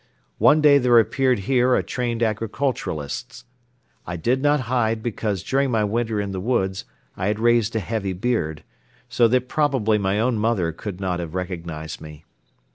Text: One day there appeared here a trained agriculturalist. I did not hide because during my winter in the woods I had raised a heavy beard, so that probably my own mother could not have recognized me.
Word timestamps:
One 0.39 0.61
day 0.61 0.79
there 0.79 0.97
appeared 0.97 1.41
here 1.45 1.75
a 1.75 1.83
trained 1.83 2.23
agriculturalist. 2.23 3.45
I 4.07 4.15
did 4.15 4.41
not 4.41 4.61
hide 4.61 5.03
because 5.03 5.43
during 5.43 5.69
my 5.69 5.83
winter 5.83 6.19
in 6.19 6.31
the 6.31 6.39
woods 6.41 6.85
I 7.15 7.27
had 7.27 7.37
raised 7.39 7.75
a 7.75 7.79
heavy 7.79 8.13
beard, 8.13 8.63
so 9.09 9.27
that 9.27 9.47
probably 9.47 9.99
my 9.99 10.19
own 10.19 10.39
mother 10.39 10.71
could 10.71 10.99
not 10.99 11.19
have 11.19 11.35
recognized 11.35 12.01
me. 12.01 12.25